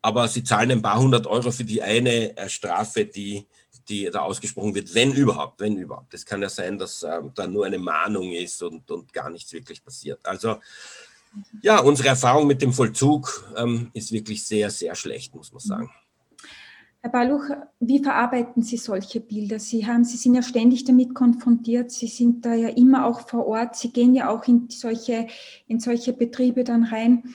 [0.00, 3.46] Aber sie zahlen ein paar hundert Euro für die eine äh, Strafe, die,
[3.88, 6.12] die da ausgesprochen wird, wenn überhaupt, wenn überhaupt.
[6.14, 9.52] Es kann ja sein, dass äh, da nur eine Mahnung ist und, und gar nichts
[9.52, 10.18] wirklich passiert.
[10.24, 10.56] Also
[11.62, 15.90] ja, unsere Erfahrung mit dem Vollzug ähm, ist wirklich sehr, sehr schlecht, muss man sagen.
[17.00, 17.42] Herr Baluch,
[17.80, 19.58] wie verarbeiten Sie solche Bilder?
[19.58, 23.46] Sie, haben, Sie sind ja ständig damit konfrontiert, Sie sind da ja immer auch vor
[23.46, 25.26] Ort, Sie gehen ja auch in solche,
[25.66, 27.34] in solche Betriebe dann rein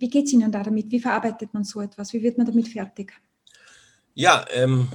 [0.00, 0.90] wie geht es Ihnen da damit?
[0.90, 2.12] Wie verarbeitet man so etwas?
[2.12, 3.12] Wie wird man damit fertig?
[4.14, 4.88] Ja, ähm,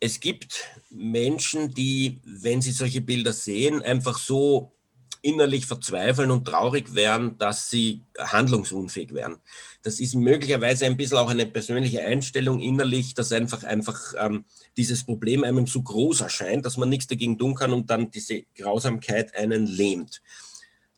[0.00, 4.72] es gibt Menschen, die, wenn sie solche Bilder sehen, einfach so
[5.22, 9.36] innerlich verzweifeln und traurig werden, dass sie handlungsunfähig werden.
[9.82, 14.44] Das ist möglicherweise ein bisschen auch eine persönliche Einstellung innerlich, dass einfach, einfach ähm,
[14.76, 18.42] dieses Problem einem zu groß erscheint, dass man nichts dagegen tun kann und dann diese
[18.56, 20.22] Grausamkeit einen lähmt.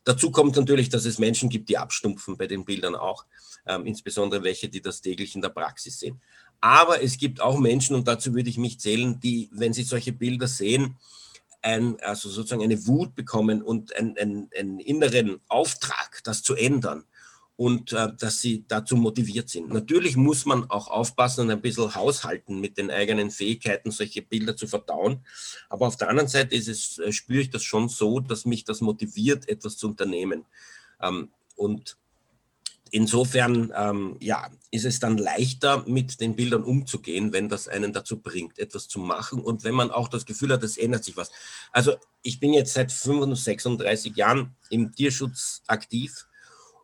[0.03, 3.25] Dazu kommt natürlich, dass es Menschen gibt, die abstumpfen bei den Bildern auch,
[3.65, 6.21] ähm, insbesondere welche, die das täglich in der Praxis sehen.
[6.59, 10.13] Aber es gibt auch Menschen, und dazu würde ich mich zählen, die, wenn sie solche
[10.13, 10.97] Bilder sehen,
[11.61, 17.05] ein, also sozusagen eine Wut bekommen und einen inneren Auftrag, das zu ändern
[17.55, 19.69] und äh, dass sie dazu motiviert sind.
[19.69, 24.57] Natürlich muss man auch aufpassen und ein bisschen haushalten mit den eigenen Fähigkeiten, solche Bilder
[24.57, 25.25] zu verdauen.
[25.69, 28.63] Aber auf der anderen Seite ist es, äh, spüre ich das schon so, dass mich
[28.63, 30.45] das motiviert, etwas zu unternehmen.
[31.01, 31.97] Ähm, und
[32.89, 38.19] insofern ähm, ja, ist es dann leichter, mit den Bildern umzugehen, wenn das einen dazu
[38.19, 41.31] bringt, etwas zu machen und wenn man auch das Gefühl hat, es ändert sich was.
[41.71, 46.27] Also ich bin jetzt seit 35 Jahren im Tierschutz aktiv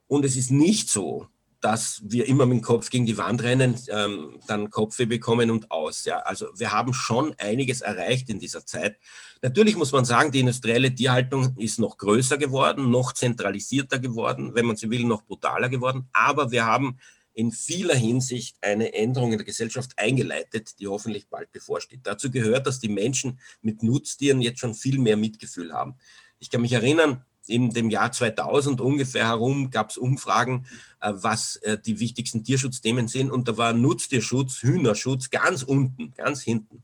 [0.09, 1.27] und es ist nicht so,
[1.61, 5.69] dass wir immer mit dem Kopf gegen die Wand rennen, ähm, dann Kopfweh bekommen und
[5.71, 6.05] aus.
[6.05, 6.19] Ja.
[6.19, 8.97] Also wir haben schon einiges erreicht in dieser Zeit.
[9.41, 14.65] Natürlich muss man sagen, die industrielle Tierhaltung ist noch größer geworden, noch zentralisierter geworden, wenn
[14.65, 16.09] man sie will, noch brutaler geworden.
[16.11, 16.97] Aber wir haben
[17.33, 22.01] in vieler Hinsicht eine Änderung in der Gesellschaft eingeleitet, die hoffentlich bald bevorsteht.
[22.03, 25.95] Dazu gehört, dass die Menschen mit Nutztieren jetzt schon viel mehr Mitgefühl haben.
[26.39, 30.65] Ich kann mich erinnern, in dem Jahr 2000 ungefähr herum gab es Umfragen,
[31.01, 33.31] äh, was äh, die wichtigsten Tierschutzthemen sind.
[33.31, 36.83] Und da war Nutztierschutz, Hühnerschutz ganz unten, ganz hinten.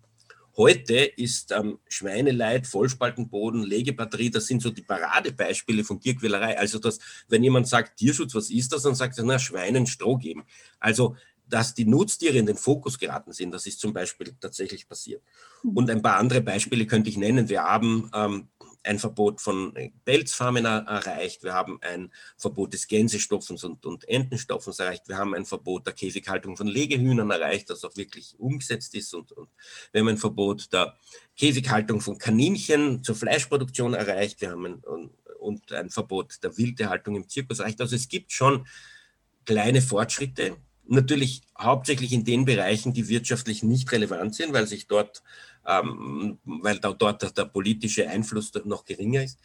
[0.57, 6.57] Heute ist ähm, Schweineleid, Vollspaltenboden, Legebatterie, das sind so die Paradebeispiele von Tierquälerei.
[6.57, 10.15] Also, dass, wenn jemand sagt Tierschutz, was ist das, dann sagt er, na, Schweinen Stroh
[10.15, 10.45] geben.
[10.79, 15.21] Also, dass die Nutztiere in den Fokus geraten sind, das ist zum Beispiel tatsächlich passiert.
[15.61, 17.49] Und ein paar andere Beispiele könnte ich nennen.
[17.49, 18.47] Wir haben ähm,
[18.85, 19.73] ein Verbot von
[20.05, 25.45] Pelzfarmen erreicht, wir haben ein Verbot des Gänsestopfens und, und Entenstopfens erreicht, wir haben ein
[25.45, 29.13] Verbot der Käfighaltung von Legehühnern erreicht, das auch wirklich umgesetzt ist.
[29.13, 29.49] Und, und
[29.91, 30.95] wir haben ein Verbot der
[31.35, 37.15] Käfighaltung von Kaninchen zur Fleischproduktion erreicht, wir haben ein, und, und ein Verbot der Wildehaltung
[37.15, 37.81] im Zirkus erreicht.
[37.81, 38.67] Also es gibt schon
[39.45, 45.23] kleine Fortschritte, natürlich hauptsächlich in den Bereichen, die wirtschaftlich nicht relevant sind, weil sich dort
[45.65, 49.39] ähm, weil da, dort der, politische Einfluss noch geringer ist.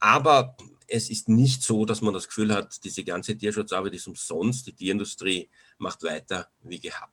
[0.00, 4.66] Aber es ist nicht so, dass man das Gefühl hat, diese ganze Tierschutzarbeit ist umsonst,
[4.66, 5.48] die Tierindustrie
[5.78, 7.12] macht weiter wie gehabt.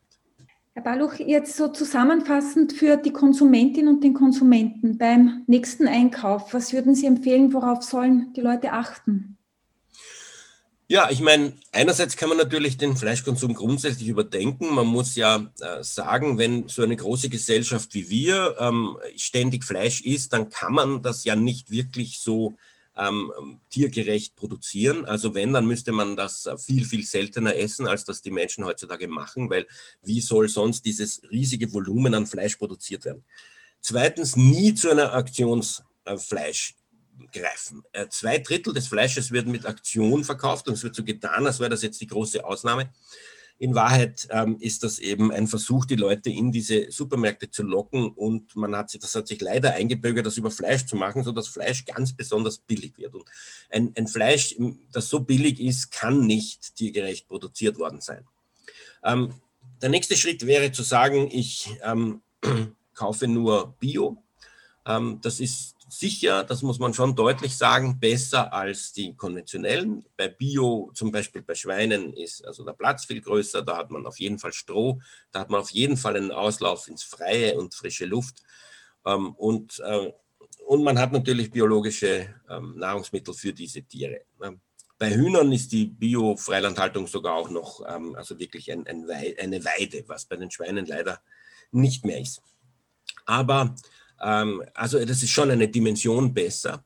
[0.73, 6.73] Herr Baluch, jetzt so zusammenfassend für die Konsumentin und den Konsumenten beim nächsten Einkauf, was
[6.73, 9.34] würden Sie empfehlen, worauf sollen die Leute achten?
[10.87, 14.71] Ja, ich meine, einerseits kann man natürlich den Fleischkonsum grundsätzlich überdenken.
[14.71, 20.01] Man muss ja äh, sagen, wenn so eine große Gesellschaft wie wir ähm, ständig Fleisch
[20.01, 22.55] isst, dann kann man das ja nicht wirklich so
[22.95, 25.05] ähm, tiergerecht produzieren.
[25.05, 29.07] Also wenn, dann müsste man das viel, viel seltener essen, als das die Menschen heutzutage
[29.07, 29.65] machen, weil
[30.03, 33.23] wie soll sonst dieses riesige Volumen an Fleisch produziert werden?
[33.81, 36.75] Zweitens, nie zu einer Aktionsfleisch
[37.31, 37.83] greifen.
[37.91, 41.59] Äh, zwei Drittel des Fleisches wird mit Aktion verkauft und es wird so getan, als
[41.59, 42.89] wäre das jetzt die große Ausnahme.
[43.57, 48.09] In Wahrheit ähm, ist das eben ein Versuch, die Leute in diese Supermärkte zu locken
[48.09, 51.47] und man hat sich, das hat sich leider eingebürgert, das über Fleisch zu machen, sodass
[51.47, 53.15] Fleisch ganz besonders billig wird.
[53.15, 53.23] Und
[53.69, 54.55] ein, ein Fleisch,
[54.91, 58.27] das so billig ist, kann nicht tiergerecht produziert worden sein.
[59.05, 59.33] Ähm,
[59.81, 62.21] der nächste Schritt wäre zu sagen, ich ähm,
[62.93, 64.21] kaufe nur Bio.
[64.85, 70.05] Ähm, das ist sicher, das muss man schon deutlich sagen, besser als die konventionellen.
[70.17, 73.61] Bei Bio, zum Beispiel bei Schweinen, ist also der Platz viel größer.
[73.61, 74.99] Da hat man auf jeden Fall Stroh,
[75.31, 78.41] da hat man auf jeden Fall einen Auslauf ins Freie und frische Luft.
[79.05, 80.11] Ähm, und, äh,
[80.65, 84.21] und man hat natürlich biologische ähm, Nahrungsmittel für diese Tiere.
[84.97, 89.63] Bei Hühnern ist die Bio-Freilandhaltung sogar auch noch ähm, also wirklich ein, ein Wei eine
[89.63, 91.21] Weide, was bei den Schweinen leider
[91.71, 92.41] nicht mehr ist.
[93.25, 93.75] Aber
[94.21, 96.83] ähm, also das ist schon eine Dimension besser.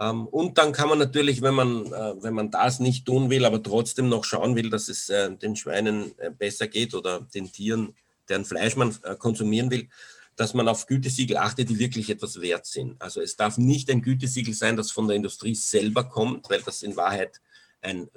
[0.00, 3.44] Ähm, und dann kann man natürlich, wenn man, äh, wenn man das nicht tun will,
[3.44, 7.50] aber trotzdem noch schauen will, dass es äh, den Schweinen äh, besser geht oder den
[7.50, 7.94] Tieren,
[8.28, 9.88] deren Fleisch man konsumieren will,
[10.34, 13.00] dass man auf Gütesiegel achtet, die wirklich etwas wert sind.
[13.00, 16.82] Also es darf nicht ein Gütesiegel sein, das von der Industrie selber kommt, weil das
[16.82, 17.42] in Wahrheit
[17.82, 18.08] ein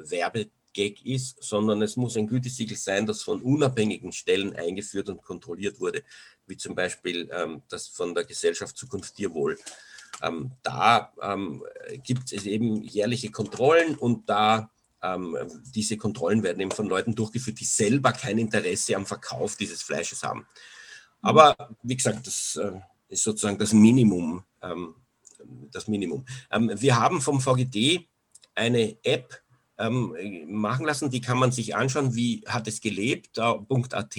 [0.77, 5.79] Werbegag ist, sondern es muss ein Gütesiegel sein, das von unabhängigen Stellen eingeführt und kontrolliert
[5.79, 6.03] wurde
[6.49, 9.57] wie zum Beispiel ähm, das von der Gesellschaft Zukunft Tierwohl.
[10.21, 11.63] Ähm, da ähm,
[12.03, 14.71] gibt es eben jährliche Kontrollen und da
[15.03, 15.37] ähm,
[15.75, 20.23] diese Kontrollen werden eben von Leuten durchgeführt, die selber kein Interesse am Verkauf dieses Fleisches
[20.23, 20.47] haben.
[21.21, 24.43] Aber wie gesagt, das äh, ist sozusagen das Minimum.
[24.61, 24.95] Ähm,
[25.71, 26.25] das Minimum.
[26.49, 28.07] Ähm, wir haben vom VGD
[28.55, 29.41] eine App
[29.77, 34.17] machen lassen, die kann man sich anschauen, wie hat es gelebt, .at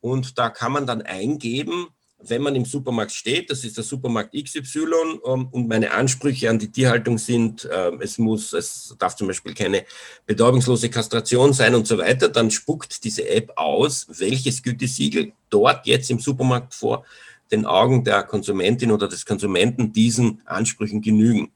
[0.00, 1.86] und da kann man dann eingeben,
[2.24, 6.58] wenn man im Supermarkt steht, das ist der Supermarkt XY ähm, und meine Ansprüche an
[6.58, 9.84] die Tierhaltung sind, ähm, es muss, es darf zum Beispiel keine
[10.26, 16.10] betäubungslose Kastration sein und so weiter, dann spuckt diese App aus, welches Gütesiegel dort jetzt
[16.10, 17.04] im Supermarkt vor
[17.50, 21.52] den Augen der Konsumentin oder des Konsumenten diesen Ansprüchen genügen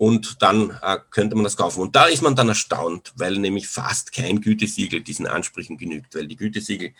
[0.00, 1.82] und dann äh, könnte man das kaufen.
[1.82, 6.26] Und da ist man dann erstaunt, weil nämlich fast kein Gütesiegel diesen Ansprüchen genügt, weil
[6.26, 6.94] die Gütesiegel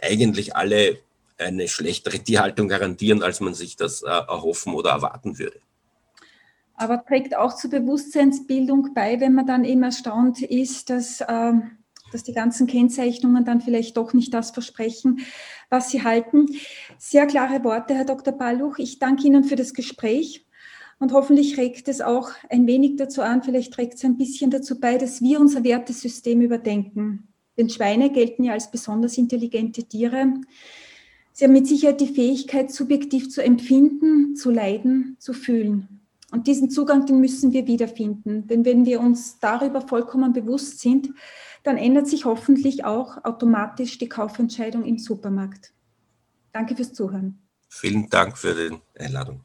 [0.00, 0.98] eigentlich alle
[1.36, 5.58] eine schlechtere Tierhaltung garantieren, als man sich das äh, erhoffen oder erwarten würde.
[6.76, 11.52] Aber trägt auch zur Bewusstseinsbildung bei, wenn man dann eben erstaunt ist, dass, äh,
[12.12, 15.22] dass die ganzen Kennzeichnungen dann vielleicht doch nicht das versprechen,
[15.70, 16.46] was sie halten.
[16.98, 18.32] Sehr klare Worte, Herr Dr.
[18.32, 18.78] Balluch.
[18.78, 20.46] Ich danke Ihnen für das Gespräch.
[21.02, 24.78] Und hoffentlich regt es auch ein wenig dazu an, vielleicht trägt es ein bisschen dazu
[24.78, 27.26] bei, dass wir unser Wertesystem überdenken.
[27.58, 30.32] Denn Schweine gelten ja als besonders intelligente Tiere.
[31.32, 36.02] Sie haben mit Sicherheit die Fähigkeit, subjektiv zu empfinden, zu leiden, zu fühlen.
[36.30, 38.46] Und diesen Zugang, den müssen wir wiederfinden.
[38.46, 41.10] Denn wenn wir uns darüber vollkommen bewusst sind,
[41.64, 45.72] dann ändert sich hoffentlich auch automatisch die Kaufentscheidung im Supermarkt.
[46.52, 47.42] Danke fürs Zuhören.
[47.68, 49.40] Vielen Dank für die Einladung.